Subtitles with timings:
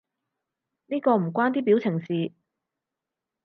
[0.87, 2.31] 呢個唔關啲表情事